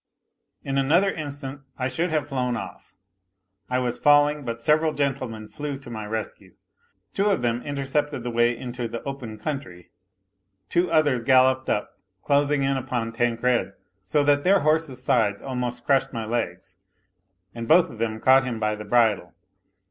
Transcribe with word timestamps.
In 0.63 0.79
another 0.79 1.11
instant 1.11 1.61
I 1.77 1.87
should 1.87 2.09
have 2.09 2.27
flown 2.27 2.57
off; 2.57 2.95
I 3.69 3.77
was 3.77 3.99
falling; 3.99 4.43
but 4.43 4.59
several 4.59 4.93
gentlemen 4.93 5.47
flew 5.47 5.77
to 5.77 5.91
my 5.91 6.07
rescue. 6.07 6.55
Two 7.13 7.25
of 7.29 7.43
them 7.43 7.61
inter 7.61 7.83
cepted 7.83 8.23
the 8.23 8.31
way 8.31 8.57
into 8.57 8.87
the 8.87 9.03
open 9.03 9.37
country, 9.37 9.91
two 10.69 10.91
others 10.91 11.23
galloped 11.23 11.69
up, 11.69 11.99
closing 12.23 12.63
in 12.63 12.77
upon 12.77 13.11
Tancred 13.13 13.73
so 14.03 14.23
that 14.23 14.43
their 14.43 14.61
horses' 14.61 15.03
sides 15.03 15.39
almost 15.39 15.85
crushed 15.85 16.11
my 16.11 16.25
legs, 16.25 16.77
and 17.53 17.67
both 17.67 17.87
of 17.91 17.99
them 17.99 18.19
caught 18.19 18.43
him 18.43 18.59
by 18.59 18.73
the 18.75 18.85
bridle. 18.85 19.35